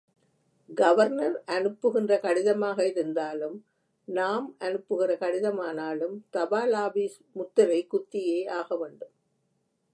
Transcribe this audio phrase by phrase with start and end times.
[0.69, 3.57] Governor அனுப்புகின்ற கடிதமாக இருந்தாலும்,
[4.07, 9.13] நாம் அனுப்புகிற கடிதமானாலும் தபாலாபீஸ் முத்திரை குத்தியே யாக வேண்டும்.